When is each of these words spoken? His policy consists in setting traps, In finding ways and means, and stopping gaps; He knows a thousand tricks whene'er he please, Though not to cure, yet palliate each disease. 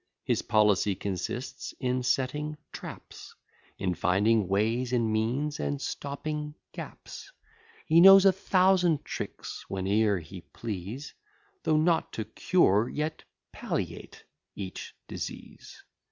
His 0.23 0.41
policy 0.41 0.95
consists 0.95 1.75
in 1.79 2.01
setting 2.01 2.57
traps, 2.71 3.35
In 3.77 3.93
finding 3.93 4.47
ways 4.47 4.91
and 4.93 5.13
means, 5.13 5.59
and 5.59 5.79
stopping 5.79 6.55
gaps; 6.71 7.31
He 7.85 8.01
knows 8.01 8.25
a 8.25 8.31
thousand 8.33 9.05
tricks 9.05 9.63
whene'er 9.69 10.17
he 10.17 10.41
please, 10.53 11.13
Though 11.61 11.77
not 11.77 12.11
to 12.13 12.25
cure, 12.25 12.89
yet 12.89 13.25
palliate 13.51 14.23
each 14.55 14.95
disease. 15.07 15.83